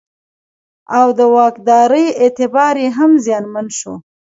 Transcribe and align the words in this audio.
او 0.97 1.07
د 1.17 1.21
واکدارۍ 1.35 2.07
اعتبار 2.21 2.75
یې 2.83 2.89
هم 2.97 3.11
زیانمن 3.25 3.67
شو. 3.77 3.93